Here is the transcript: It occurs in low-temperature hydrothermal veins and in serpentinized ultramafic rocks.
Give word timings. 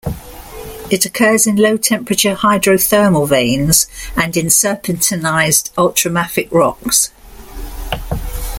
It 0.89 1.05
occurs 1.05 1.45
in 1.45 1.57
low-temperature 1.57 2.33
hydrothermal 2.33 3.27
veins 3.29 3.85
and 4.17 4.35
in 4.35 4.47
serpentinized 4.47 5.69
ultramafic 5.73 6.47
rocks. 6.51 7.11